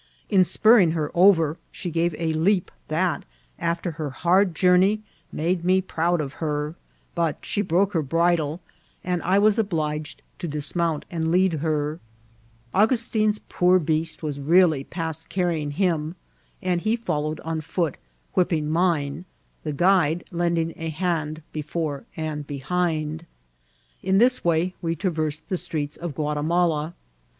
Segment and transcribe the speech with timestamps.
[0.29, 3.23] In q>urring her over one, she gave a leap that,
[3.59, 6.73] after her hard jour ney, made me proud of her;
[7.13, 8.49] but she broke her bridlci ■ KTET IHTO TH» CITY.
[8.49, 8.61] l«l
[9.13, 11.99] and I was obliged to dismount and lead her.
[12.73, 16.15] Angus* tin's poor beast was really past carrying him,
[16.63, 17.97] and he followed on foot,
[18.33, 19.25] whipping mine,
[19.63, 23.27] the guide lending a hand before and behind.
[24.01, 26.95] In this way we traversed the streets of Ouatimala.